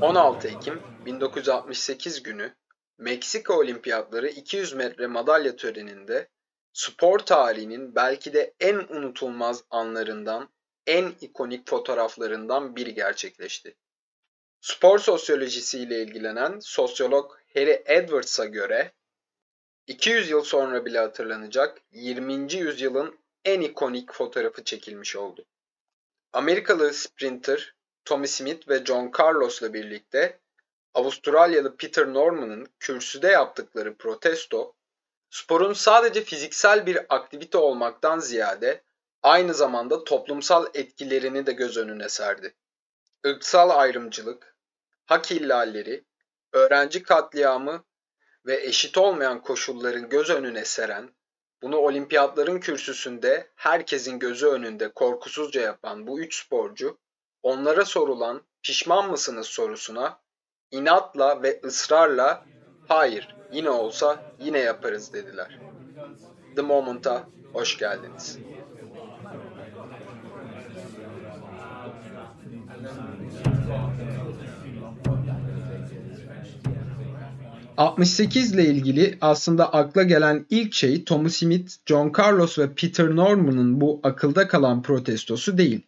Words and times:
...16 0.00 0.48
Ekim 0.48 0.80
1968 1.06 2.22
günü 2.22 2.54
Meksika 2.98 3.58
Olimpiyatları 3.58 4.28
200 4.28 4.72
metre 4.72 5.06
madalya 5.06 5.56
töreninde 5.56 6.28
spor 6.72 7.18
tarihinin 7.18 7.94
belki 7.94 8.32
de 8.32 8.54
en 8.60 8.76
unutulmaz 8.76 9.64
anlarından, 9.70 10.48
en 10.86 11.12
ikonik 11.20 11.68
fotoğraflarından 11.68 12.76
biri 12.76 12.94
gerçekleşti. 12.94 13.76
Spor 14.60 14.98
sosyolojisiyle 14.98 16.02
ilgilenen 16.02 16.58
sosyolog 16.60 17.32
Harry 17.54 17.82
Edwards'a 17.86 18.44
göre 18.44 18.92
200 19.86 20.30
yıl 20.30 20.42
sonra 20.42 20.84
bile 20.84 20.98
hatırlanacak 20.98 21.78
20. 21.92 22.54
yüzyılın 22.54 23.18
en 23.44 23.60
ikonik 23.60 24.12
fotoğrafı 24.12 24.64
çekilmiş 24.64 25.16
oldu. 25.16 25.44
Amerikalı 26.32 26.92
sprinter 26.94 27.74
Tommy 28.04 28.28
Smith 28.28 28.68
ve 28.68 28.84
John 28.84 29.12
Carlos'la 29.18 29.74
birlikte 29.74 30.38
Avustralyalı 30.94 31.76
Peter 31.76 32.14
Norman'ın 32.14 32.66
kürsüde 32.80 33.28
yaptıkları 33.28 33.96
protesto, 33.96 34.74
sporun 35.30 35.72
sadece 35.72 36.24
fiziksel 36.24 36.86
bir 36.86 36.98
aktivite 37.08 37.58
olmaktan 37.58 38.18
ziyade 38.18 38.82
aynı 39.22 39.54
zamanda 39.54 40.04
toplumsal 40.04 40.66
etkilerini 40.74 41.46
de 41.46 41.52
göz 41.52 41.76
önüne 41.76 42.08
serdi. 42.08 42.54
Irksal 43.24 43.70
ayrımcılık, 43.70 44.56
hak 45.06 45.32
ihlalleri, 45.32 46.04
öğrenci 46.52 47.02
katliamı 47.02 47.84
ve 48.46 48.62
eşit 48.66 48.98
olmayan 48.98 49.42
koşulların 49.42 50.08
göz 50.08 50.30
önüne 50.30 50.64
seren, 50.64 51.10
bunu 51.62 51.76
olimpiyatların 51.76 52.60
kürsüsünde 52.60 53.50
herkesin 53.56 54.18
gözü 54.18 54.46
önünde 54.46 54.88
korkusuzca 54.88 55.60
yapan 55.60 56.06
bu 56.06 56.20
üç 56.20 56.44
sporcu, 56.44 56.98
onlara 57.42 57.84
sorulan 57.84 58.42
pişman 58.62 59.10
mısınız 59.10 59.46
sorusuna 59.46 60.20
inatla 60.70 61.42
ve 61.42 61.60
ısrarla 61.64 62.44
hayır 62.88 63.36
yine 63.52 63.70
olsa 63.70 64.34
yine 64.38 64.58
yaparız 64.58 65.12
dediler. 65.12 65.58
The 66.56 66.62
Moment'a 66.62 67.28
hoş 67.52 67.78
geldiniz. 67.78 68.38
68 77.76 78.54
ile 78.54 78.66
ilgili 78.66 79.18
aslında 79.20 79.72
akla 79.72 80.02
gelen 80.02 80.46
ilk 80.50 80.74
şey 80.74 81.04
Tommy 81.04 81.30
Smith, 81.30 81.72
John 81.86 82.12
Carlos 82.18 82.58
ve 82.58 82.74
Peter 82.74 83.16
Norman'ın 83.16 83.80
bu 83.80 84.00
akılda 84.02 84.48
kalan 84.48 84.82
protestosu 84.82 85.58
değil. 85.58 85.80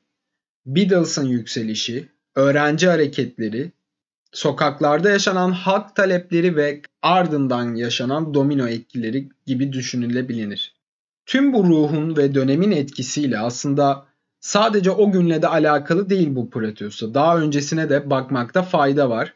Beatles'ın 0.67 1.27
yükselişi, 1.27 2.09
öğrenci 2.35 2.89
hareketleri, 2.89 3.73
sokaklarda 4.33 5.11
yaşanan 5.11 5.53
hak 5.53 5.97
talepleri 5.97 6.57
ve 6.57 6.83
ardından 7.03 7.75
yaşanan 7.75 8.35
domino 8.35 8.69
etkileri 8.69 9.29
gibi 9.47 9.73
düşünülebilir. 9.73 10.75
Tüm 11.27 11.53
bu 11.53 11.65
ruhun 11.65 12.17
ve 12.17 12.35
dönemin 12.35 12.71
etkisiyle 12.71 13.39
aslında 13.39 14.07
sadece 14.41 14.91
o 14.91 15.13
günle 15.13 15.43
de 15.43 15.49
alakalı 15.49 16.11
değil 16.11 16.29
bu 16.31 16.51
protesto. 16.51 17.15
Daha 17.15 17.39
öncesine 17.39 17.91
de 17.91 18.11
bakmakta 18.11 18.63
fayda 18.63 19.11
var. 19.11 19.35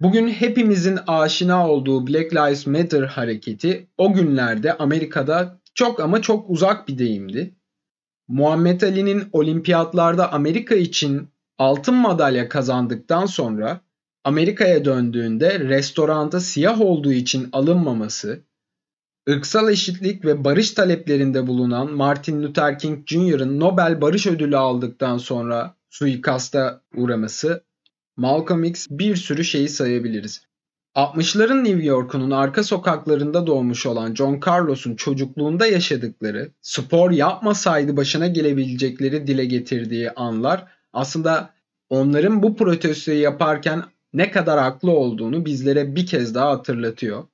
Bugün 0.00 0.28
hepimizin 0.28 0.98
aşina 1.06 1.70
olduğu 1.70 2.06
Black 2.06 2.34
Lives 2.34 2.66
Matter 2.66 3.02
hareketi 3.02 3.88
o 3.98 4.12
günlerde 4.12 4.72
Amerika'da 4.78 5.60
çok 5.74 6.00
ama 6.00 6.22
çok 6.22 6.50
uzak 6.50 6.88
bir 6.88 6.98
deyimdi. 6.98 7.54
Muhammed 8.28 8.82
Ali'nin 8.82 9.28
olimpiyatlarda 9.32 10.32
Amerika 10.32 10.74
için 10.74 11.28
altın 11.58 11.94
madalya 11.94 12.48
kazandıktan 12.48 13.26
sonra 13.26 13.80
Amerika'ya 14.24 14.84
döndüğünde 14.84 15.60
restoranda 15.60 16.40
siyah 16.40 16.80
olduğu 16.80 17.12
için 17.12 17.48
alınmaması, 17.52 18.44
ırksal 19.30 19.70
eşitlik 19.70 20.24
ve 20.24 20.44
barış 20.44 20.70
taleplerinde 20.70 21.46
bulunan 21.46 21.92
Martin 21.92 22.42
Luther 22.42 22.78
King 22.78 23.06
Jr.'ın 23.06 23.60
Nobel 23.60 24.00
Barış 24.00 24.26
Ödülü 24.26 24.56
aldıktan 24.56 25.18
sonra 25.18 25.76
suikasta 25.90 26.82
uğraması 26.94 27.67
Malcolm 28.18 28.64
X 28.64 28.86
bir 28.90 29.16
sürü 29.16 29.44
şeyi 29.44 29.68
sayabiliriz. 29.68 30.42
60'ların 30.94 31.64
New 31.64 31.84
York'unun 31.84 32.30
arka 32.30 32.62
sokaklarında 32.64 33.46
doğmuş 33.46 33.86
olan 33.86 34.14
John 34.14 34.40
Carlos'un 34.46 34.96
çocukluğunda 34.96 35.66
yaşadıkları, 35.66 36.50
spor 36.60 37.10
yapmasaydı 37.10 37.96
başına 37.96 38.26
gelebilecekleri 38.26 39.26
dile 39.26 39.44
getirdiği 39.44 40.10
anlar 40.10 40.66
aslında 40.92 41.50
onların 41.88 42.42
bu 42.42 42.56
protestoyu 42.56 43.20
yaparken 43.20 43.82
ne 44.12 44.30
kadar 44.30 44.60
haklı 44.60 44.90
olduğunu 44.90 45.44
bizlere 45.44 45.96
bir 45.96 46.06
kez 46.06 46.34
daha 46.34 46.50
hatırlatıyor. 46.50 47.24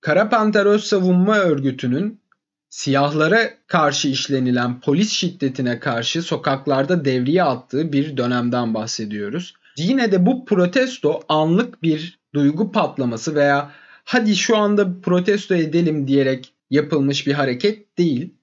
Kara 0.00 0.28
Panter 0.28 0.66
Öz 0.66 0.84
Savunma 0.84 1.38
Örgütü'nün 1.38 2.20
siyahlara 2.68 3.50
karşı 3.66 4.08
işlenilen 4.08 4.80
polis 4.80 5.12
şiddetine 5.12 5.78
karşı 5.78 6.22
sokaklarda 6.22 7.04
devriye 7.04 7.42
attığı 7.42 7.92
bir 7.92 8.16
dönemden 8.16 8.74
bahsediyoruz. 8.74 9.54
Yine 9.78 10.12
de 10.12 10.26
bu 10.26 10.44
protesto 10.44 11.20
anlık 11.28 11.82
bir 11.82 12.18
duygu 12.34 12.72
patlaması 12.72 13.34
veya 13.34 13.70
hadi 14.04 14.36
şu 14.36 14.56
anda 14.56 15.00
protesto 15.00 15.54
edelim 15.54 16.08
diyerek 16.08 16.54
yapılmış 16.70 17.26
bir 17.26 17.32
hareket 17.32 17.98
değil. 17.98 18.34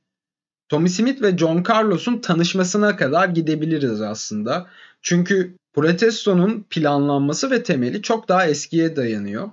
Tommy 0.70 0.90
Smith 0.90 1.22
ve 1.22 1.38
John 1.38 1.64
Carlos'un 1.70 2.18
tanışmasına 2.18 2.96
kadar 2.96 3.30
gidebiliriz 3.30 4.02
aslında. 4.02 4.68
Çünkü 5.02 5.56
protestonun 5.74 6.66
planlanması 6.70 7.52
ve 7.52 7.64
temeli 7.64 8.02
çok 8.02 8.30
daha 8.30 8.48
eskiye 8.48 8.96
dayanıyor. 8.96 9.50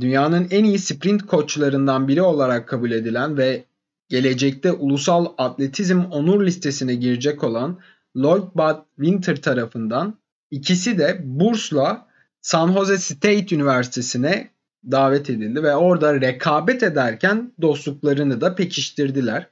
Dünyanın 0.00 0.46
en 0.50 0.64
iyi 0.64 0.78
sprint 0.78 1.26
koçlarından 1.26 2.08
biri 2.08 2.22
olarak 2.22 2.68
kabul 2.68 2.90
edilen 2.90 3.36
ve 3.36 3.64
gelecekte 4.08 4.72
ulusal 4.72 5.26
atletizm 5.38 6.00
onur 6.00 6.46
listesine 6.46 6.94
girecek 6.94 7.44
olan 7.44 7.78
Lloyd 8.16 8.42
Bud 8.54 8.76
Winter 8.96 9.42
tarafından 9.42 10.18
İkisi 10.50 10.98
de 10.98 11.20
bursla 11.24 12.06
San 12.40 12.72
Jose 12.72 12.98
State 12.98 13.54
Üniversitesi'ne 13.54 14.50
davet 14.90 15.30
edildi 15.30 15.62
ve 15.62 15.76
orada 15.76 16.20
rekabet 16.20 16.82
ederken 16.82 17.52
dostluklarını 17.62 18.40
da 18.40 18.54
pekiştirdiler. 18.54 19.46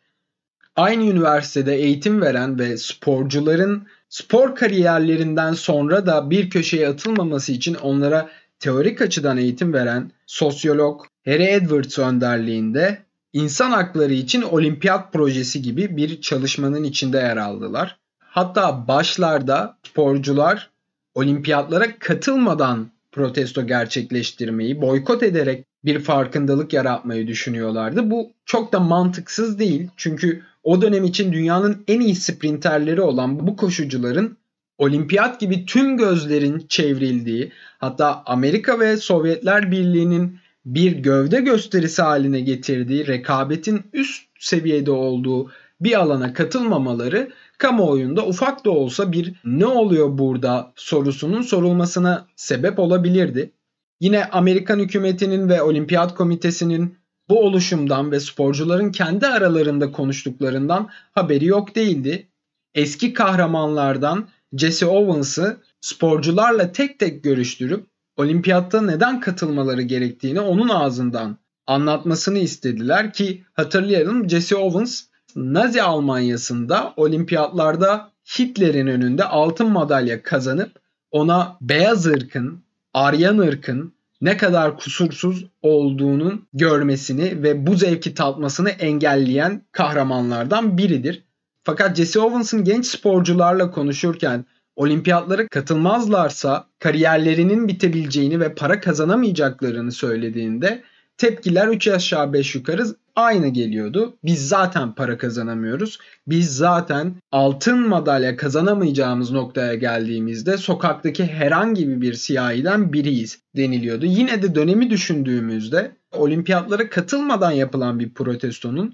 Aynı 0.77 1.05
üniversitede 1.05 1.75
eğitim 1.75 2.21
veren 2.21 2.59
ve 2.59 2.77
sporcuların 2.77 3.87
spor 4.09 4.55
kariyerlerinden 4.55 5.53
sonra 5.53 6.07
da 6.07 6.31
bir 6.31 6.51
köşeye 6.51 6.89
atılmaması 6.89 7.53
için 7.53 7.75
onlara 7.75 8.31
teorik 8.59 9.03
açıdan 9.03 9.37
eğitim 9.37 9.73
veren 9.73 10.11
sosyolog 10.27 11.05
Harry 11.25 11.45
Edwards 11.45 11.99
önderliğinde 11.99 12.99
insan 13.33 13.71
hakları 13.71 14.13
için 14.13 14.43
olimpiyat 14.43 15.13
projesi 15.13 15.63
gibi 15.63 15.97
bir 15.97 16.21
çalışmanın 16.21 16.85
içinde 16.85 17.19
yer 17.19 17.37
aldılar. 17.37 17.99
Hatta 18.19 18.89
başlarda 18.89 19.79
sporcular 19.83 20.71
olimpiyatlara 21.17 21.99
katılmadan 21.99 22.91
protesto 23.13 23.67
gerçekleştirmeyi, 23.67 24.81
boykot 24.81 25.23
ederek 25.23 25.65
bir 25.85 26.01
farkındalık 26.01 26.73
yaratmayı 26.73 27.27
düşünüyorlardı. 27.27 28.11
Bu 28.11 28.33
çok 28.45 28.73
da 28.73 28.81
mantıksız 28.81 29.59
değil. 29.59 29.89
Çünkü 29.97 30.43
o 30.63 30.83
dönem 30.83 31.05
için 31.05 31.33
dünyanın 31.33 31.85
en 31.89 32.01
iyi 32.01 32.15
sprinterleri 32.15 33.01
olan 33.01 33.47
bu 33.47 33.57
koşucuların 33.57 34.37
olimpiyat 34.79 35.41
gibi 35.41 35.67
tüm 35.67 35.97
gözlerin 35.97 36.67
çevrildiği, 36.69 37.53
hatta 37.79 38.23
Amerika 38.27 38.81
ve 38.81 38.97
Sovyetler 38.97 39.71
Birliği'nin 39.71 40.39
bir 40.67 40.93
gövde 40.93 41.41
gösterisi 41.41 42.03
haline 42.03 42.41
getirdiği 42.41 43.07
rekabetin 43.07 43.83
üst 43.93 44.23
seviyede 44.39 44.91
olduğu 44.91 45.51
bir 45.81 46.01
alana 46.01 46.33
katılmamaları 46.33 47.31
kamuoyunda 47.59 48.27
ufak 48.27 48.65
da 48.65 48.71
olsa 48.71 49.13
bir 49.13 49.35
ne 49.45 49.67
oluyor 49.67 50.19
burada 50.19 50.73
sorusunun 50.77 51.43
sorulmasına 51.43 52.27
sebep 52.37 52.79
olabilirdi. 52.79 53.53
Yine 54.01 54.25
Amerikan 54.25 54.79
hükümetinin 54.79 55.49
ve 55.49 55.63
Olimpiyat 55.63 56.15
Komitesi'nin 56.15 56.99
bu 57.29 57.41
oluşumdan 57.41 58.13
ve 58.13 58.21
sporcuların 58.21 58.93
kendi 58.93 59.27
aralarında 59.27 59.93
konuştuklarından 59.93 60.89
haberi 61.13 61.45
yok 61.45 61.75
değildi. 61.75 62.29
Eski 62.75 63.13
kahramanlardan 63.13 64.29
Jesse 64.57 64.87
Owens'ı 64.87 65.57
sporcularla 65.81 66.73
tek 66.73 66.99
tek 66.99 67.25
görüştürüp 67.25 67.87
olimpiyatta 68.17 68.83
neden 68.83 69.21
katılmaları 69.21 69.83
gerektiğini 69.83 70.41
onun 70.41 70.69
ağzından 70.69 71.39
anlatmasını 71.67 72.39
istediler 72.39 73.13
ki 73.13 73.45
hatırlayalım 73.53 74.29
Jesse 74.29 74.57
Owens 74.57 75.03
Nazi 75.37 75.83
Almanyası'nda 75.83 76.95
olimpiyatlarda 76.97 78.11
Hitler'in 78.39 78.87
önünde 78.87 79.25
altın 79.25 79.71
madalya 79.71 80.23
kazanıp 80.23 80.71
ona 81.11 81.57
beyaz 81.61 82.07
ırkın, 82.07 82.63
Aryan 82.95 83.39
ırkın 83.39 83.93
ne 84.21 84.37
kadar 84.37 84.79
kusursuz 84.79 85.45
olduğunun 85.63 86.47
görmesini 86.53 87.43
ve 87.43 87.67
bu 87.67 87.75
zevki 87.75 88.15
tatmasını 88.15 88.71
engelleyen 88.71 89.63
kahramanlardan 89.73 90.79
biridir. 90.79 91.23
Fakat 91.63 91.97
Jesse 91.97 92.21
Owens'ın 92.21 92.65
genç 92.65 92.87
sporcularla 92.87 93.71
konuşurken 93.71 94.45
olimpiyatlara 94.77 95.49
katılmazlarsa 95.49 96.67
kariyerlerinin 96.79 97.69
bitebileceğini 97.69 98.41
ve 98.41 98.55
para 98.55 98.81
kazanamayacaklarını 98.81 99.93
söylediğinde 99.93 100.83
tepkiler 101.19 101.69
3 101.69 101.89
aşağı 101.89 102.33
5 102.33 102.55
yukarı 102.55 102.87
aynı 103.17 103.49
geliyordu. 103.49 104.17
Biz 104.25 104.49
zaten 104.49 104.93
para 104.93 105.19
kazanamıyoruz. 105.19 105.99
Biz 106.27 106.57
zaten 106.57 107.15
altın 107.33 107.89
madalya 107.89 108.37
kazanamayacağımız 108.37 109.31
noktaya 109.31 109.75
geldiğimizde 109.75 110.57
sokaktaki 110.57 111.27
herhangi 111.27 112.01
bir 112.01 112.15
siyahiden 112.15 112.93
biriyiz 112.93 113.39
deniliyordu. 113.57 114.07
Yine 114.07 114.43
de 114.43 114.55
dönemi 114.55 114.91
düşündüğümüzde 114.91 115.97
olimpiyatlara 116.13 116.91
katılmadan 116.91 117.51
yapılan 117.51 117.99
bir 118.01 118.15
protestonun 118.15 118.93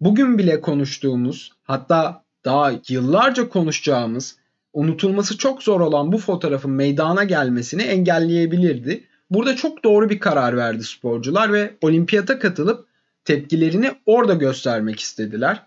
bugün 0.00 0.38
bile 0.38 0.60
konuştuğumuz 0.60 1.52
hatta 1.62 2.22
daha 2.44 2.72
yıllarca 2.88 3.48
konuşacağımız 3.48 4.36
unutulması 4.72 5.38
çok 5.38 5.62
zor 5.62 5.80
olan 5.80 6.12
bu 6.12 6.18
fotoğrafın 6.18 6.70
meydana 6.70 7.24
gelmesini 7.24 7.82
engelleyebilirdi. 7.82 9.04
Burada 9.30 9.56
çok 9.56 9.84
doğru 9.84 10.10
bir 10.10 10.18
karar 10.18 10.56
verdi 10.56 10.84
sporcular 10.84 11.52
ve 11.52 11.74
olimpiyata 11.82 12.38
katılıp 12.38 12.87
tepkilerini 13.28 13.90
orada 14.06 14.34
göstermek 14.34 15.00
istediler. 15.00 15.62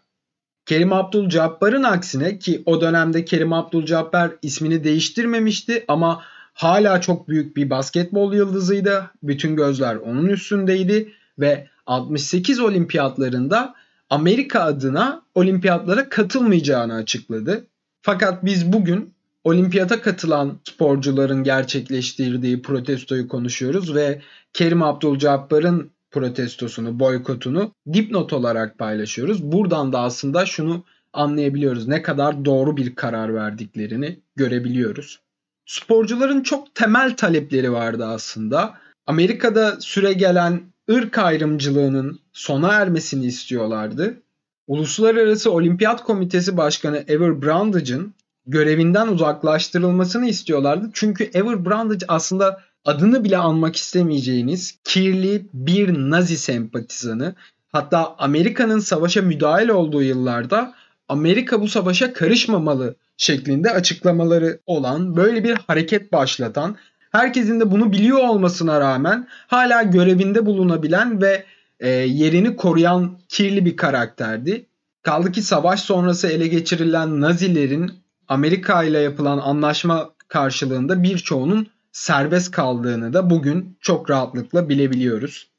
Kerim 0.66 0.94
Abdul-Jabbar'ın 0.94 1.84
aksine 1.84 2.40
ki 2.40 2.64
o 2.66 2.82
dönemde 2.82 3.26
Kerim 3.26 3.54
Abdul-Jabbar 3.54 4.32
ismini 4.42 4.84
değiştirmemişti 4.84 5.86
ama 5.88 6.24
hala 6.54 7.02
çok 7.02 7.28
büyük 7.28 7.58
bir 7.58 7.70
basketbol 7.70 8.34
yıldızıydı. 8.34 9.12
Bütün 9.24 9.56
gözler 9.56 9.96
onun 9.96 10.26
üstündeydi 10.26 11.14
ve 11.40 11.68
68 11.86 12.60
olimpiyatlarında 12.60 13.76
Amerika 14.10 14.62
adına 14.62 15.22
olimpiyatlara 15.36 16.10
katılmayacağını 16.10 16.94
açıkladı. 16.94 17.68
Fakat 18.02 18.46
biz 18.46 18.74
bugün 18.74 19.14
olimpiyata 19.44 20.02
katılan 20.02 20.60
sporcuların 20.64 21.44
gerçekleştirdiği 21.44 22.62
protestoyu 22.62 23.28
konuşuyoruz 23.28 23.96
ve 23.96 24.22
Kerim 24.54 24.82
Abdul-Jabbar'ın 24.82 25.92
protestosunu, 26.12 27.00
boykotunu 27.00 27.74
dipnot 27.94 28.34
olarak 28.34 28.78
paylaşıyoruz. 28.78 29.44
Buradan 29.44 29.94
da 29.94 30.00
aslında 30.00 30.46
şunu 30.46 30.84
anlayabiliyoruz. 31.14 31.88
Ne 31.88 32.02
kadar 32.02 32.46
doğru 32.46 32.78
bir 32.78 32.96
karar 32.96 33.36
verdiklerini 33.36 34.20
görebiliyoruz. 34.36 35.20
Sporcuların 35.66 36.42
çok 36.42 36.76
temel 36.76 37.16
talepleri 37.16 37.72
vardı 37.72 38.06
aslında. 38.06 38.74
Amerika'da 39.08 39.82
süre 39.82 40.14
gelen 40.14 40.62
ırk 40.92 41.18
ayrımcılığının 41.18 42.20
sona 42.34 42.74
ermesini 42.74 43.26
istiyorlardı. 43.26 44.22
Uluslararası 44.68 45.52
Olimpiyat 45.52 46.04
Komitesi 46.04 46.58
Başkanı 46.58 47.04
Ever 47.08 47.42
Brandage'ın 47.42 48.14
görevinden 48.46 49.08
uzaklaştırılmasını 49.08 50.28
istiyorlardı. 50.30 50.90
Çünkü 50.94 51.24
Ever 51.34 51.66
Brandage 51.66 52.06
aslında 52.08 52.62
adını 52.86 53.24
bile 53.24 53.38
anmak 53.38 53.76
istemeyeceğiniz 53.76 54.80
kirli 54.84 55.46
bir 55.54 55.94
Nazi 55.94 56.38
sempatizanı. 56.38 57.36
Hatta 57.72 58.16
Amerika'nın 58.18 58.80
savaşa 58.80 59.22
müdahil 59.22 59.70
olduğu 59.70 60.04
yıllarda 60.04 60.74
Amerika 61.10 61.62
bu 61.62 61.68
savaşa 61.68 62.14
karışmamalı 62.14 62.96
şeklinde 63.18 63.72
açıklamaları 63.72 64.60
olan 64.66 65.16
böyle 65.16 65.44
bir 65.44 65.58
hareket 65.68 66.12
başlatan 66.12 66.76
herkesin 67.12 67.60
de 67.60 67.72
bunu 67.72 67.92
biliyor 67.92 68.20
olmasına 68.20 68.80
rağmen 68.80 69.28
hala 69.48 69.84
görevinde 69.84 70.46
bulunabilen 70.46 71.22
ve 71.22 71.46
e, 71.80 71.90
yerini 71.90 72.56
koruyan 72.56 73.20
kirli 73.30 73.66
bir 73.66 73.76
karakterdi. 73.76 74.66
Kaldı 75.02 75.32
ki 75.32 75.42
savaş 75.42 75.80
sonrası 75.80 76.28
ele 76.28 76.48
geçirilen 76.48 77.22
Nazilerin 77.22 77.92
Amerika 78.28 78.84
ile 78.84 79.00
yapılan 79.00 79.38
anlaşma 79.38 80.10
karşılığında 80.28 81.04
birçoğunun 81.04 81.68
serbest 81.92 82.52
kaldığını 82.52 83.14
da 83.14 83.30
bugün 83.30 83.78
çok 83.82 84.10
rahatlıkla 84.10 84.70
bilebiliyoruz. 84.70 85.52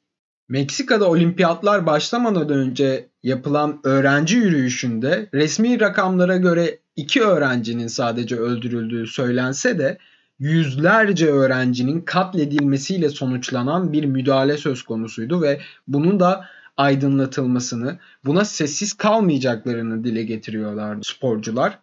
Meksika'da 0.49 1.09
olimpiyatlar 1.09 1.85
başlamadan 1.85 2.49
önce 2.49 3.07
yapılan 3.23 3.79
öğrenci 3.83 4.37
yürüyüşünde 4.37 5.29
resmi 5.33 5.79
rakamlara 5.79 6.37
göre 6.37 6.79
iki 6.95 7.23
öğrencinin 7.23 7.87
sadece 7.87 8.35
öldürüldüğü 8.35 9.07
söylense 9.07 9.79
de 9.79 9.97
yüzlerce 10.39 11.27
öğrencinin 11.27 12.01
katledilmesiyle 12.01 13.09
sonuçlanan 13.09 13.93
bir 13.93 14.05
müdahale 14.05 14.57
söz 14.57 14.83
konusuydu 14.83 15.41
ve 15.41 15.61
bunun 15.87 16.19
da 16.19 16.45
aydınlatılmasını, 16.77 17.99
buna 18.25 18.45
sessiz 18.45 18.93
kalmayacaklarını 18.93 20.03
dile 20.03 20.23
getiriyorlardı 20.23 21.01
sporcular. 21.03 21.79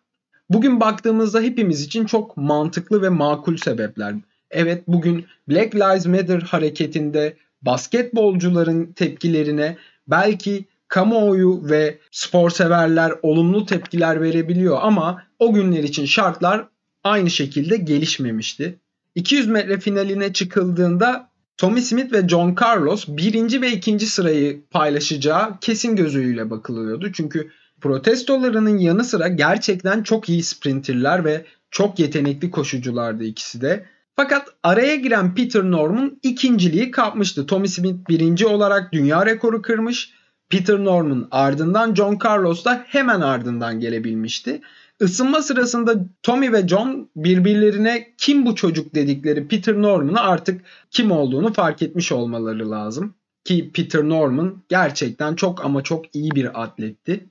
Bugün 0.50 0.80
baktığımızda 0.80 1.40
hepimiz 1.40 1.82
için 1.82 2.04
çok 2.04 2.36
mantıklı 2.36 3.02
ve 3.02 3.08
makul 3.08 3.56
sebepler. 3.56 4.14
Evet 4.50 4.82
bugün 4.88 5.26
Black 5.48 5.74
Lives 5.74 6.06
Matter 6.06 6.40
hareketinde 6.40 7.36
basketbolcuların 7.62 8.92
tepkilerine 8.92 9.76
belki 10.08 10.64
kamuoyu 10.88 11.60
ve 11.70 11.98
spor 12.10 12.50
severler 12.50 13.12
olumlu 13.22 13.66
tepkiler 13.66 14.22
verebiliyor 14.22 14.78
ama 14.82 15.22
o 15.38 15.52
günler 15.52 15.82
için 15.82 16.04
şartlar 16.04 16.66
aynı 17.04 17.30
şekilde 17.30 17.76
gelişmemişti. 17.76 18.78
200 19.14 19.46
metre 19.46 19.80
finaline 19.80 20.32
çıkıldığında 20.32 21.30
Tommy 21.56 21.80
Smith 21.80 22.12
ve 22.12 22.28
John 22.28 22.56
Carlos 22.62 23.04
birinci 23.08 23.62
ve 23.62 23.72
ikinci 23.72 24.06
sırayı 24.06 24.60
paylaşacağı 24.70 25.60
kesin 25.60 25.96
gözüyle 25.96 26.50
bakılıyordu. 26.50 27.12
Çünkü 27.12 27.50
protestolarının 27.80 28.78
yanı 28.78 29.04
sıra 29.04 29.28
gerçekten 29.28 30.02
çok 30.02 30.28
iyi 30.28 30.42
sprinterler 30.42 31.24
ve 31.24 31.44
çok 31.70 31.98
yetenekli 31.98 32.50
koşuculardı 32.50 33.24
ikisi 33.24 33.60
de. 33.60 33.86
Fakat 34.16 34.48
araya 34.62 34.96
giren 34.96 35.34
Peter 35.34 35.62
Norman 35.62 36.18
ikinciliği 36.22 36.90
kapmıştı. 36.90 37.46
Tommy 37.46 37.68
Smith 37.68 38.08
birinci 38.08 38.46
olarak 38.46 38.92
dünya 38.92 39.26
rekoru 39.26 39.62
kırmış. 39.62 40.12
Peter 40.50 40.84
Norman 40.84 41.28
ardından 41.30 41.94
John 41.94 42.18
Carlos 42.24 42.64
da 42.64 42.84
hemen 42.86 43.20
ardından 43.20 43.80
gelebilmişti. 43.80 44.60
Isınma 45.00 45.42
sırasında 45.42 45.94
Tommy 46.22 46.52
ve 46.52 46.68
John 46.68 47.10
birbirlerine 47.16 48.14
kim 48.18 48.46
bu 48.46 48.54
çocuk 48.54 48.94
dedikleri 48.94 49.48
Peter 49.48 49.82
Norman'ı 49.82 50.20
artık 50.20 50.60
kim 50.90 51.10
olduğunu 51.10 51.52
fark 51.52 51.82
etmiş 51.82 52.12
olmaları 52.12 52.70
lazım. 52.70 53.14
Ki 53.44 53.70
Peter 53.74 54.08
Norman 54.08 54.62
gerçekten 54.68 55.34
çok 55.34 55.64
ama 55.64 55.82
çok 55.82 56.14
iyi 56.14 56.30
bir 56.30 56.62
atletti. 56.62 57.26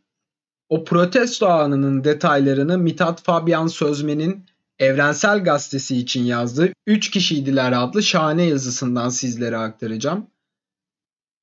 O 0.70 0.84
protesto 0.84 1.48
anının 1.48 2.04
detaylarını 2.04 2.78
Mithat 2.78 3.24
Fabian 3.24 3.68
Sözmen'in 3.68 4.46
Evrensel 4.80 5.44
Gazetesi 5.44 5.98
için 5.98 6.24
yazdığı 6.24 6.74
3 6.88 7.12
kişiydiler 7.12 7.72
adlı 7.72 8.04
şahane 8.04 8.44
yazısından 8.44 9.10
sizlere 9.10 9.58
aktaracağım. 9.58 10.28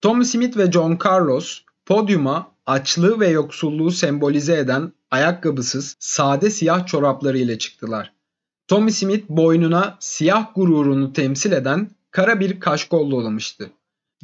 Tom 0.01 0.25
Smith 0.25 0.57
ve 0.57 0.73
John 0.73 0.99
Carlos 1.05 1.63
podyuma 1.87 2.53
açlığı 2.67 3.21
ve 3.21 3.29
yoksulluğu 3.29 3.91
sembolize 3.91 4.59
eden 4.59 4.93
ayakkabısız 5.11 5.97
sade 5.99 6.51
siyah 6.51 6.87
çorapları 6.87 7.39
ile 7.39 7.59
çıktılar. 7.59 8.13
Tommy 8.69 8.93
Smith 8.93 9.29
boynuna 9.29 9.97
siyah 10.01 10.55
gururunu 10.55 11.13
temsil 11.13 11.53
eden 11.53 11.91
kara 12.11 12.41
bir 12.41 12.61
kaşkol 12.61 13.11
dolamıştı. 13.11 13.71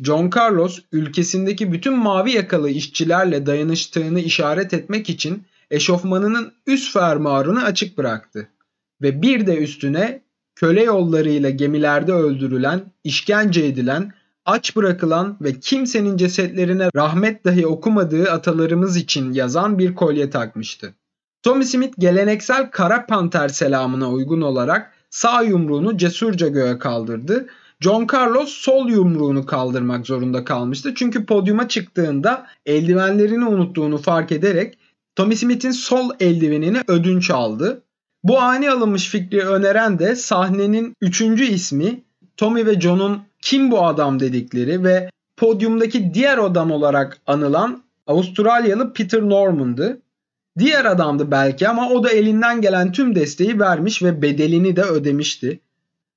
John 0.03 0.31
Carlos 0.37 0.81
ülkesindeki 0.93 1.73
bütün 1.73 1.99
mavi 1.99 2.33
yakalı 2.33 2.71
işçilerle 2.71 3.47
dayanıştığını 3.47 4.21
işaret 4.21 4.75
etmek 4.75 5.11
için 5.11 5.43
eşofmanının 5.71 6.53
üst 6.67 6.93
fermuarını 6.93 7.65
açık 7.65 7.99
bıraktı 7.99 8.49
ve 9.03 9.23
bir 9.23 9.47
de 9.47 9.57
üstüne 9.57 10.23
köle 10.55 10.83
yollarıyla 10.83 11.51
gemilerde 11.51 12.13
öldürülen, 12.13 12.93
işkence 13.05 13.65
edilen, 13.65 14.13
aç 14.45 14.77
bırakılan 14.77 15.37
ve 15.41 15.61
kimsenin 15.61 16.17
cesetlerine 16.17 16.89
rahmet 16.97 17.45
dahi 17.45 17.67
okumadığı 17.67 18.31
atalarımız 18.31 18.97
için 18.97 19.33
yazan 19.33 19.79
bir 19.79 19.95
kolye 19.95 20.31
takmıştı. 20.31 20.95
Tommy 21.43 21.65
Smith 21.65 21.95
geleneksel 21.99 22.71
kara 22.71 23.07
panter 23.07 23.49
selamına 23.49 24.11
uygun 24.11 24.41
olarak 24.41 24.93
sağ 25.11 25.43
yumruğunu 25.43 25.97
cesurca 25.97 26.49
göğe 26.49 26.79
kaldırdı. 26.79 27.47
John 27.81 28.07
Carlos 28.13 28.49
sol 28.49 28.89
yumruğunu 28.89 29.47
kaldırmak 29.47 30.07
zorunda 30.07 30.45
kalmıştı. 30.45 30.93
Çünkü 30.95 31.27
podyuma 31.27 31.69
çıktığında 31.69 32.47
eldivenlerini 32.67 33.45
unuttuğunu 33.45 33.99
fark 33.99 34.33
ederek 34.33 34.79
Tommy 35.17 35.37
Smith'in 35.37 35.71
sol 35.71 36.11
eldivenini 36.21 36.81
ödünç 36.89 37.31
aldı. 37.31 37.83
Bu 38.25 38.41
ani 38.41 38.71
alınmış 38.71 39.09
fikri 39.09 39.41
öneren 39.47 39.99
de 39.99 40.17
sahnenin 40.17 40.95
üçüncü 41.01 41.45
ismi 41.45 42.03
Tommy 42.37 42.67
ve 42.67 42.81
John'un 42.81 43.23
kim 43.43 43.71
bu 43.71 43.87
adam 43.87 44.21
dedikleri 44.21 44.85
ve 44.85 45.11
podyumdaki 45.37 46.15
diğer 46.15 46.39
adam 46.39 46.71
olarak 46.71 47.19
anılan 47.27 47.83
Avustralyalı 48.07 48.93
Peter 48.93 49.23
Norman'dı. 49.23 50.03
Diğer 50.59 50.85
adamdı 50.85 51.31
belki 51.31 51.69
ama 51.69 51.91
o 51.91 52.05
da 52.05 52.11
elinden 52.11 52.61
gelen 52.61 52.93
tüm 52.93 53.15
desteği 53.15 53.61
vermiş 53.61 54.03
ve 54.03 54.23
bedelini 54.23 54.77
de 54.77 54.83
ödemişti. 54.83 55.61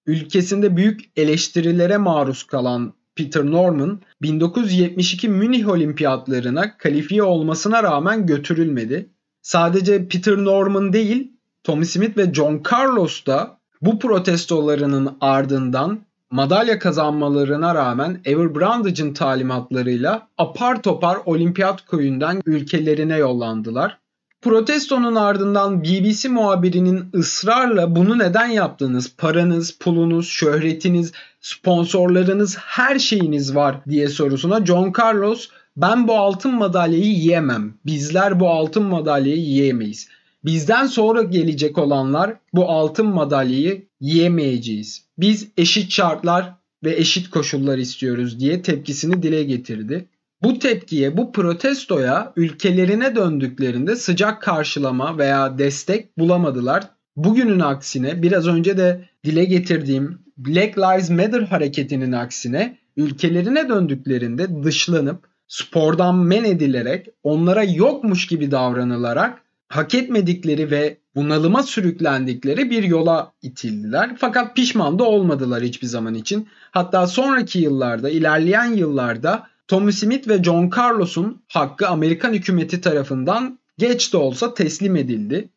ülkesinde 0.05 0.77
büyük 0.77 1.01
eleştirilere 1.15 1.97
maruz 1.97 2.43
kalan 2.43 2.93
Peter 3.15 3.45
Norman 3.45 4.01
1972 4.21 5.29
Münih 5.29 5.67
Olimpiyatlarına 5.67 6.77
kalifiye 6.77 7.24
olmasına 7.24 7.83
rağmen 7.83 8.25
götürülmedi. 8.25 9.09
Sadece 9.41 10.07
Peter 10.07 10.38
Norman 10.38 10.93
değil, 10.93 11.35
Tommy 11.65 11.86
Smith 11.86 12.17
ve 12.17 12.34
John 12.34 12.63
Carlos 12.72 13.25
da 13.25 13.57
bu 13.81 14.00
protestolarının 14.00 15.17
ardından 15.22 16.00
madalya 16.31 16.79
kazanmalarına 16.79 17.75
rağmen 17.75 18.22
Ever 18.25 18.55
Brandage'ın 18.55 19.13
talimatlarıyla 19.13 20.27
apar 20.38 20.81
topar 20.81 21.17
olimpiyat 21.25 21.86
köyünden 21.86 22.41
ülkelerine 22.45 23.17
yollandılar. 23.17 23.98
Protestonun 24.41 25.15
ardından 25.15 25.84
BBC 25.84 26.29
muhabirinin 26.29 27.10
ısrarla 27.15 27.95
bunu 27.95 28.19
neden 28.19 28.48
yaptınız? 28.48 29.15
Paranız, 29.17 29.77
pulunuz, 29.79 30.27
şöhretiniz, 30.27 31.12
sponsorlarınız, 31.41 32.57
her 32.57 33.00
şeyiniz 33.00 33.55
var 33.55 33.75
diye 33.89 34.07
sorusuna 34.07 34.65
John 34.65 34.93
Carlos 35.00 35.50
ben 35.77 36.07
bu 36.07 36.15
altın 36.17 36.53
madalyayı 36.53 37.05
yiyemem. 37.05 37.74
Bizler 37.86 38.39
bu 38.39 38.50
altın 38.50 38.84
madalyayı 38.84 39.41
yiyemeyiz. 39.41 40.07
Bizden 40.45 40.85
sonra 40.85 41.21
gelecek 41.21 41.77
olanlar 41.77 42.33
bu 42.53 42.69
altın 42.69 43.05
madalyayı 43.05 43.85
yiyemeyeceğiz. 43.99 45.05
Biz 45.17 45.47
eşit 45.57 45.91
şartlar 45.91 46.53
ve 46.83 46.95
eşit 46.95 47.29
koşullar 47.29 47.77
istiyoruz 47.77 48.39
diye 48.39 48.61
tepkisini 48.61 49.23
dile 49.23 49.43
getirdi. 49.43 50.05
Bu 50.43 50.59
tepkiye, 50.59 51.17
bu 51.17 51.31
protestoya 51.31 52.33
ülkelerine 52.35 53.15
döndüklerinde 53.15 53.95
sıcak 53.95 54.41
karşılama 54.41 55.17
veya 55.17 55.57
destek 55.57 56.17
bulamadılar. 56.17 56.83
Bugünün 57.15 57.59
aksine 57.59 58.21
biraz 58.21 58.47
önce 58.47 58.77
de 58.77 59.09
dile 59.23 59.45
getirdiğim 59.45 60.19
Black 60.37 60.77
Lives 60.77 61.09
Matter 61.09 61.41
hareketinin 61.41 62.11
aksine 62.11 62.77
ülkelerine 62.97 63.69
döndüklerinde 63.69 64.63
dışlanıp 64.63 65.27
spordan 65.47 66.15
men 66.15 66.43
edilerek 66.43 67.07
onlara 67.23 67.63
yokmuş 67.63 68.27
gibi 68.27 68.51
davranılarak 68.51 69.44
hak 69.69 69.95
etmedikleri 69.95 70.72
ve 70.72 70.98
bunalıma 71.15 71.63
sürüklendikleri 71.63 72.69
bir 72.69 72.84
yola 72.84 73.34
itildiler. 73.41 74.15
Fakat 74.17 74.55
pişman 74.55 75.00
da 75.00 75.03
olmadılar 75.03 75.63
hiçbir 75.63 75.88
zaman 75.88 76.13
için. 76.13 76.48
Hatta 76.72 77.07
sonraki 77.07 77.60
yıllarda, 77.60 78.10
ilerleyen 78.10 78.74
yıllarda 78.74 79.48
Tommy 79.67 79.93
Smith 79.93 80.27
ve 80.27 80.43
John 80.43 80.69
Carlos'un 80.77 81.41
hakkı 81.48 81.88
Amerikan 81.88 82.34
hükümeti 82.34 82.81
tarafından 82.81 83.60
geç 83.77 84.13
de 84.13 84.17
olsa 84.17 84.53
teslim 84.53 84.95
edildi. 84.95 85.50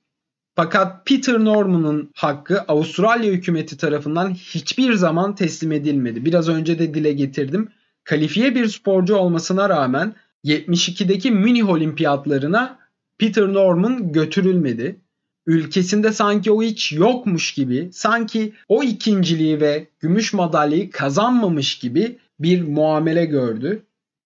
Fakat 0.56 1.06
Peter 1.06 1.38
Norman'ın 1.44 2.10
hakkı 2.14 2.60
Avustralya 2.60 3.32
hükümeti 3.32 3.76
tarafından 3.76 4.30
hiçbir 4.30 4.94
zaman 4.94 5.34
teslim 5.34 5.72
edilmedi. 5.72 6.24
Biraz 6.24 6.48
önce 6.48 6.78
de 6.78 6.94
dile 6.94 7.12
getirdim. 7.12 7.68
Kalifiye 8.04 8.54
bir 8.54 8.68
sporcu 8.68 9.16
olmasına 9.16 9.68
rağmen 9.68 10.14
72'deki 10.44 11.30
Münih 11.30 11.68
Olimpiyatlarına 11.68 12.78
Peter 13.18 13.52
Norman 13.52 14.12
götürülmedi. 14.12 14.96
Ülkesinde 15.46 16.12
sanki 16.12 16.52
o 16.52 16.62
hiç 16.62 16.92
yokmuş 16.92 17.52
gibi, 17.52 17.88
sanki 17.92 18.52
o 18.68 18.82
ikinciliği 18.82 19.60
ve 19.60 19.86
gümüş 20.00 20.32
madalyayı 20.32 20.90
kazanmamış 20.90 21.78
gibi 21.78 22.18
bir 22.40 22.62
muamele 22.62 23.24
gördü. 23.24 23.82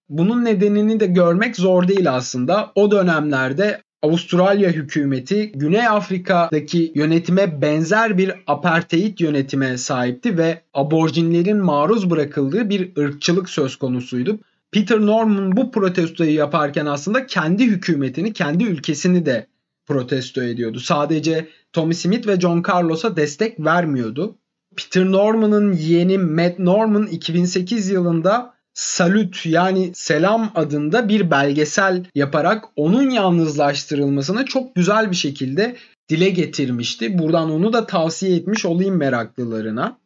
Bunun 0.08 0.44
nedenini 0.44 1.00
de 1.00 1.06
görmek 1.06 1.56
zor 1.56 1.88
değil 1.88 2.12
aslında. 2.14 2.72
O 2.74 2.90
dönemlerde 2.90 3.82
Avustralya 4.02 4.70
hükümeti 4.70 5.52
Güney 5.52 5.88
Afrika'daki 5.88 6.92
yönetime 6.94 7.62
benzer 7.62 8.18
bir 8.18 8.32
apartheid 8.46 9.18
yönetime 9.18 9.78
sahipti 9.78 10.38
ve 10.38 10.62
aborjinlerin 10.74 11.58
maruz 11.58 12.10
bırakıldığı 12.10 12.70
bir 12.70 12.96
ırkçılık 12.98 13.50
söz 13.50 13.76
konusuydu. 13.76 14.38
Peter 14.72 15.00
Norman 15.00 15.56
bu 15.56 15.70
protestoyu 15.70 16.34
yaparken 16.34 16.86
aslında 16.86 17.26
kendi 17.26 17.64
hükümetini, 17.64 18.32
kendi 18.32 18.64
ülkesini 18.64 19.26
de 19.26 19.46
protesto 19.86 20.42
ediyordu. 20.42 20.80
Sadece 20.80 21.48
Tommy 21.72 21.94
Smith 21.94 22.26
ve 22.26 22.40
John 22.40 22.62
Carlos'a 22.68 23.16
destek 23.16 23.60
vermiyordu. 23.60 24.38
Peter 24.76 25.12
Norman'ın 25.12 25.72
yeğeni 25.72 26.18
Matt 26.18 26.58
Norman 26.58 27.06
2008 27.06 27.90
yılında 27.90 28.54
Salüt 28.74 29.46
yani 29.46 29.90
Selam 29.94 30.52
adında 30.54 31.08
bir 31.08 31.30
belgesel 31.30 32.04
yaparak 32.14 32.64
onun 32.76 33.10
yalnızlaştırılmasını 33.10 34.44
çok 34.44 34.74
güzel 34.74 35.10
bir 35.10 35.16
şekilde 35.16 35.76
dile 36.08 36.30
getirmişti. 36.30 37.18
Buradan 37.18 37.50
onu 37.50 37.72
da 37.72 37.86
tavsiye 37.86 38.36
etmiş 38.36 38.64
olayım 38.64 38.96
meraklılarına. 38.96 39.98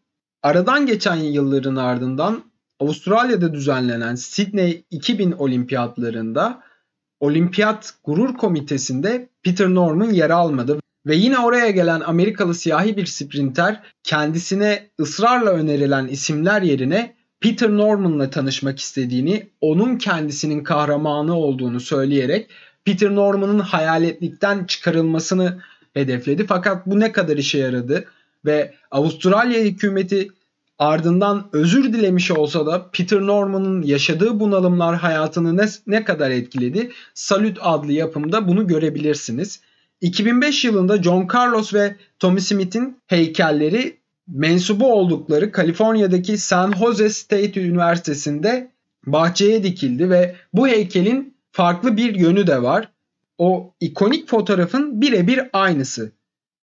Aradan 0.42 0.87
geçen 0.87 1.16
yılların 1.16 1.76
ardından 1.76 2.42
Avustralya'da 2.80 3.54
düzenlenen 3.54 4.14
Sydney 4.14 4.85
2000 4.90 5.33
olimpiyatlarında 5.33 6.62
Olimpiyat 7.21 7.95
Gurur 8.04 8.35
Komitesi'nde 8.35 9.28
Peter 9.42 9.68
Norman 9.68 10.11
yer 10.11 10.30
almadı 10.30 10.80
ve 11.06 11.16
yine 11.16 11.38
oraya 11.38 11.71
gelen 11.71 12.00
Amerikalı 12.00 12.54
siyahi 12.54 12.97
bir 12.97 13.06
sprinter 13.06 13.83
kendisine 14.02 14.90
ısrarla 15.00 15.50
önerilen 15.50 16.06
isimler 16.06 16.62
yerine 16.62 17.16
Peter 17.40 17.71
Norman'la 17.71 18.30
tanışmak 18.30 18.78
istediğini, 18.78 19.49
onun 19.61 19.99
kendisinin 19.99 20.64
kahramanı 20.64 21.35
olduğunu 21.35 21.80
söyleyerek 21.80 22.50
Peter 22.85 23.14
Norman'ın 23.14 23.59
hayaletlikten 23.59 24.64
çıkarılmasını 24.64 25.62
hedefledi. 25.95 26.47
Fakat 26.47 26.87
bu 26.87 27.00
ne 27.00 27.12
kadar 27.12 27.37
işe 27.37 27.59
yaradı 27.59 28.04
ve 28.45 28.75
Avustralya 28.90 29.61
hükümeti 29.61 30.28
ardından 30.78 31.49
özür 31.52 31.92
dilemiş 31.92 32.30
olsa 32.30 32.66
da 32.66 32.90
Peter 32.92 33.21
Norman'ın 33.21 33.83
yaşadığı 33.83 34.40
bunalımlar 34.40 34.97
hayatını 34.97 35.56
ne, 35.56 35.66
ne 35.87 36.04
kadar 36.04 36.30
etkiledi? 36.30 36.90
Salute 37.14 37.61
adlı 37.61 37.92
yapımda 37.92 38.49
bunu 38.49 38.66
görebilirsiniz. 38.66 39.61
2005 40.00 40.64
yılında 40.64 41.02
John 41.02 41.28
Carlos 41.35 41.75
ve 41.75 41.97
Tommy 42.18 42.40
Smith'in 42.40 42.99
heykelleri 43.06 43.97
mensubu 44.28 44.92
oldukları 44.92 45.52
Kaliforniya'daki 45.52 46.38
San 46.38 46.73
Jose 46.73 47.11
State 47.11 47.61
Üniversitesi'nde 47.61 48.71
bahçeye 49.06 49.62
dikildi 49.62 50.11
ve 50.11 50.37
bu 50.52 50.68
heykelin 50.68 51.35
farklı 51.52 51.97
bir 51.97 52.14
yönü 52.14 52.47
de 52.47 52.62
var. 52.62 52.88
O 53.38 53.75
ikonik 53.80 54.28
fotoğrafın 54.28 55.00
birebir 55.00 55.40
aynısı. 55.52 56.12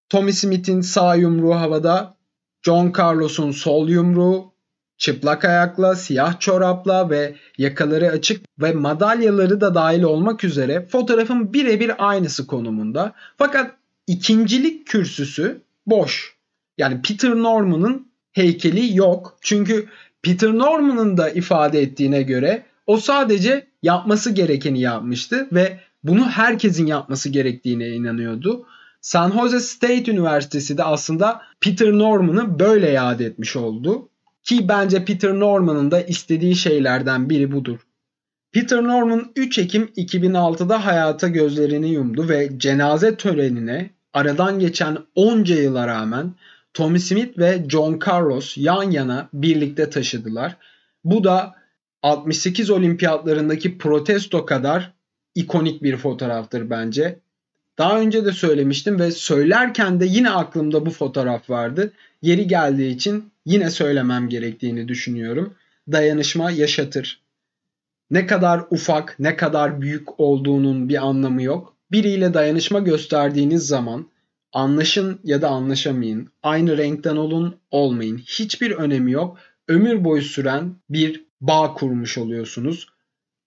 Tommy 0.09 0.33
Smith'in 0.33 0.81
sağ 0.81 1.15
yumruğu 1.15 1.55
havada, 1.55 2.15
John 2.63 2.93
Carlos'un 2.97 3.51
sol 3.51 3.89
yumruğu, 3.89 4.53
çıplak 4.97 5.45
ayakla, 5.45 5.95
siyah 5.95 6.39
çorapla 6.39 7.09
ve 7.09 7.35
yakaları 7.57 8.09
açık 8.09 8.45
ve 8.61 8.73
madalyaları 8.73 9.61
da 9.61 9.75
dahil 9.75 10.03
olmak 10.03 10.43
üzere 10.43 10.85
fotoğrafın 10.85 11.53
birebir 11.53 11.91
aynısı 11.97 12.47
konumunda. 12.47 13.13
Fakat 13.37 13.75
ikincilik 14.07 14.87
kürsüsü 14.87 15.61
boş. 15.87 16.35
Yani 16.77 17.01
Peter 17.01 17.35
Norman'ın 17.35 18.07
heykeli 18.31 18.97
yok. 18.97 19.37
Çünkü 19.41 19.87
Peter 20.21 20.53
Norman'ın 20.53 21.17
da 21.17 21.29
ifade 21.29 21.81
ettiğine 21.81 22.23
göre 22.23 22.65
o 22.87 22.97
sadece 22.97 23.67
yapması 23.83 24.31
gerekeni 24.31 24.81
yapmıştı 24.81 25.47
ve 25.51 25.79
bunu 26.03 26.29
herkesin 26.29 26.85
yapması 26.85 27.29
gerektiğine 27.29 27.89
inanıyordu. 27.89 28.65
San 29.03 29.31
Jose 29.31 29.59
State 29.59 30.11
Üniversitesi 30.11 30.77
de 30.77 30.83
aslında 30.83 31.41
Peter 31.61 31.91
Norman'ı 31.91 32.59
böyle 32.59 32.89
yad 32.89 33.19
etmiş 33.19 33.55
oldu. 33.55 34.09
Ki 34.43 34.67
bence 34.67 35.05
Peter 35.05 35.39
Norman'ın 35.39 35.91
da 35.91 36.01
istediği 36.01 36.55
şeylerden 36.55 37.29
biri 37.29 37.51
budur. 37.51 37.79
Peter 38.51 38.83
Norman 38.83 39.31
3 39.35 39.57
Ekim 39.57 39.83
2006'da 39.83 40.85
hayata 40.85 41.27
gözlerini 41.27 41.89
yumdu 41.89 42.29
ve 42.29 42.49
cenaze 42.57 43.17
törenine 43.17 43.89
aradan 44.13 44.59
geçen 44.59 44.97
onca 45.15 45.55
yıla 45.55 45.87
rağmen 45.87 46.33
Tommy 46.73 46.99
Smith 46.99 47.37
ve 47.37 47.65
John 47.69 47.99
Carlos 48.07 48.57
yan 48.57 48.91
yana 48.91 49.29
birlikte 49.33 49.89
taşıdılar. 49.89 50.57
Bu 51.03 51.23
da 51.23 51.55
68 52.03 52.69
olimpiyatlarındaki 52.69 53.77
protesto 53.77 54.45
kadar 54.45 54.93
ikonik 55.35 55.83
bir 55.83 55.97
fotoğraftır 55.97 56.69
bence. 56.69 57.22
Daha 57.77 57.99
önce 57.99 58.25
de 58.25 58.31
söylemiştim 58.31 58.99
ve 58.99 59.11
söylerken 59.11 59.99
de 59.99 60.05
yine 60.05 60.29
aklımda 60.29 60.85
bu 60.85 60.89
fotoğraf 60.89 61.49
vardı. 61.49 61.93
Yeri 62.21 62.47
geldiği 62.47 62.95
için 62.95 63.31
yine 63.45 63.69
söylemem 63.69 64.29
gerektiğini 64.29 64.87
düşünüyorum. 64.87 65.53
Dayanışma 65.91 66.51
yaşatır. 66.51 67.21
Ne 68.11 68.25
kadar 68.25 68.61
ufak, 68.71 69.15
ne 69.19 69.35
kadar 69.35 69.81
büyük 69.81 70.19
olduğunun 70.19 70.89
bir 70.89 71.05
anlamı 71.05 71.43
yok. 71.43 71.75
Biriyle 71.91 72.33
dayanışma 72.33 72.79
gösterdiğiniz 72.79 73.67
zaman 73.67 74.07
Anlaşın 74.53 75.19
ya 75.23 75.41
da 75.41 75.49
anlaşamayın. 75.49 76.29
Aynı 76.43 76.77
renkten 76.77 77.15
olun, 77.15 77.55
olmayın. 77.71 78.17
Hiçbir 78.17 78.71
önemi 78.71 79.11
yok. 79.11 79.37
Ömür 79.67 80.03
boyu 80.03 80.21
süren 80.21 80.75
bir 80.89 81.25
bağ 81.41 81.73
kurmuş 81.73 82.17
oluyorsunuz. 82.17 82.87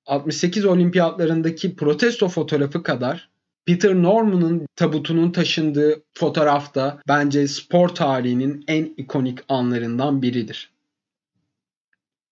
68 0.06 0.64
olimpiyatlarındaki 0.64 1.76
protesto 1.76 2.28
fotoğrafı 2.28 2.82
kadar 2.82 3.28
Peter 3.66 3.94
Norman'ın 3.94 4.66
tabutunun 4.76 5.30
taşındığı 5.30 6.02
fotoğrafta 6.14 7.00
bence 7.08 7.48
spor 7.48 7.88
tarihinin 7.88 8.64
en 8.68 8.94
ikonik 8.96 9.38
anlarından 9.48 10.22
biridir. 10.22 10.70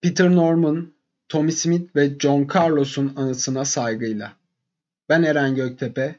Peter 0.03 0.31
Norman, 0.31 0.93
Tommy 1.29 1.53
Smith 1.53 1.97
ve 1.97 2.19
John 2.19 2.49
Carlos'un 2.55 3.12
anısına 3.17 3.64
saygıyla. 3.64 4.33
Ben 5.09 5.23
Eren 5.23 5.55
Göktepe, 5.55 6.14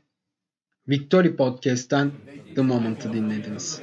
Victory 0.89 1.35
Podcast'ten 1.35 2.11
The 2.55 2.61
Moment'ı 2.61 3.13
dinlediniz. 3.13 3.81